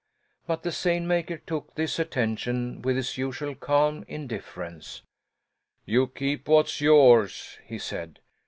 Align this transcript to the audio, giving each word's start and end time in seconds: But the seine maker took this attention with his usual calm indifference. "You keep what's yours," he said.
But 0.47 0.63
the 0.63 0.71
seine 0.71 1.05
maker 1.05 1.37
took 1.37 1.75
this 1.75 1.99
attention 1.99 2.81
with 2.81 2.95
his 2.95 3.19
usual 3.19 3.53
calm 3.53 4.03
indifference. 4.07 5.03
"You 5.85 6.07
keep 6.07 6.47
what's 6.47 6.81
yours," 6.81 7.59
he 7.67 7.77
said. 7.77 8.17